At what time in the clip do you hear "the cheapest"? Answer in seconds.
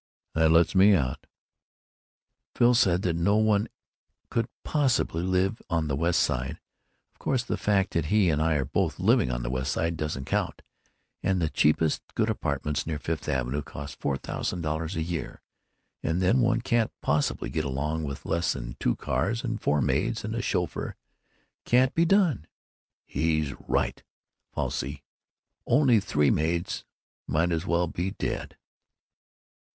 11.39-12.01